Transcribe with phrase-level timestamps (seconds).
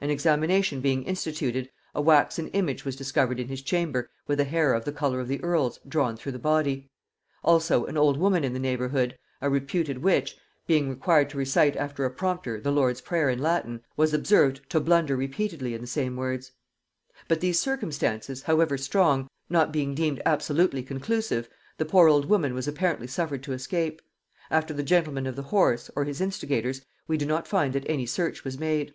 [0.00, 4.72] An examination being instituted, a waxen image was discovered in his chamber with a hair
[4.72, 6.88] of the color of the earl's drawn through the body;
[7.44, 12.06] also, an old woman in the neighbourhood, a reputed witch, being required to recite after
[12.06, 16.16] a prompter the Lord's Prayer in Latin, was observed to blunder repeatedly in the same
[16.16, 16.52] words.
[17.28, 21.46] But these circumstances, however strong, not being deemed absolutely conclusive,
[21.76, 24.00] the poor old woman was apparently suffered to escape:
[24.50, 28.06] after the gentleman of the horse, or his instigators, we do not find that any
[28.06, 28.94] search was made.